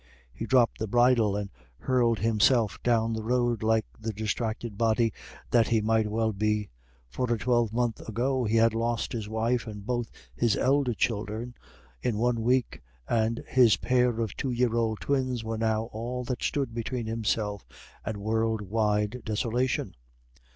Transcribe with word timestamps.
He 0.33 0.47
dropped 0.47 0.79
the 0.79 0.87
bridle, 0.87 1.35
and 1.35 1.51
hurled 1.77 2.17
himself 2.17 2.81
down 2.81 3.13
the 3.13 3.21
road 3.21 3.61
like 3.61 3.85
the 3.99 4.11
distracted 4.11 4.75
body 4.75 5.13
that 5.51 5.67
he 5.67 5.79
well 5.79 6.27
might 6.29 6.37
be. 6.39 6.69
For 7.07 7.31
a 7.31 7.37
twelvemonth 7.37 8.09
ago 8.09 8.43
he 8.45 8.55
had 8.57 8.73
lost 8.73 9.13
his 9.13 9.29
wife 9.29 9.67
and 9.67 9.85
both 9.85 10.09
his 10.33 10.57
elder 10.57 10.95
children 10.95 11.53
in 12.01 12.17
one 12.17 12.41
week, 12.41 12.81
and 13.07 13.43
his 13.47 13.77
pair 13.77 14.19
of 14.21 14.35
two 14.35 14.49
year 14.49 14.73
old 14.73 15.01
twins 15.01 15.43
were 15.43 15.59
now 15.59 15.83
all 15.93 16.23
that 16.23 16.41
stood 16.41 16.73
between 16.73 17.05
himself 17.05 17.63
and 18.03 18.17
world 18.17 18.63
wide 18.63 19.21
desolation. 19.23 19.93